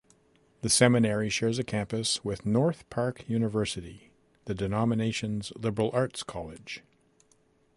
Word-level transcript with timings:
The 0.61 0.69
seminary 0.71 1.29
shares 1.29 1.59
a 1.59 1.63
campus 1.63 2.25
with 2.25 2.43
North 2.43 2.89
Park 2.89 3.23
University, 3.29 4.09
the 4.45 4.55
denomination's 4.55 5.53
liberal 5.55 5.91
arts 5.93 6.23
college. 6.23 6.81